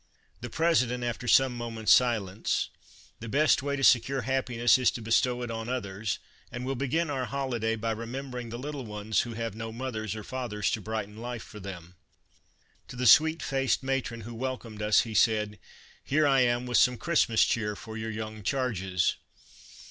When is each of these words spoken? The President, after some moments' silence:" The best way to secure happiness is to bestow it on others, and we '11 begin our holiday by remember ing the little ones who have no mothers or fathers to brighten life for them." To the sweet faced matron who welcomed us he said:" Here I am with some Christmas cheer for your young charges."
The 0.39 0.49
President, 0.49 1.03
after 1.03 1.27
some 1.27 1.55
moments' 1.55 1.93
silence:" 1.93 2.71
The 3.19 3.29
best 3.29 3.61
way 3.61 3.75
to 3.75 3.83
secure 3.83 4.21
happiness 4.21 4.79
is 4.79 4.89
to 4.89 4.99
bestow 5.03 5.43
it 5.43 5.51
on 5.51 5.69
others, 5.69 6.17
and 6.51 6.65
we 6.65 6.69
'11 6.71 6.77
begin 6.79 7.09
our 7.11 7.25
holiday 7.25 7.75
by 7.75 7.91
remember 7.91 8.39
ing 8.39 8.49
the 8.49 8.57
little 8.57 8.83
ones 8.83 9.21
who 9.21 9.33
have 9.35 9.53
no 9.55 9.71
mothers 9.71 10.15
or 10.15 10.23
fathers 10.23 10.71
to 10.71 10.81
brighten 10.81 11.17
life 11.17 11.43
for 11.43 11.59
them." 11.59 11.93
To 12.87 12.95
the 12.95 13.05
sweet 13.05 13.43
faced 13.43 13.83
matron 13.83 14.21
who 14.21 14.33
welcomed 14.33 14.81
us 14.81 15.01
he 15.01 15.13
said:" 15.13 15.59
Here 16.03 16.25
I 16.25 16.39
am 16.41 16.65
with 16.65 16.79
some 16.79 16.97
Christmas 16.97 17.45
cheer 17.45 17.75
for 17.75 17.95
your 17.95 18.09
young 18.09 18.41
charges." 18.41 19.17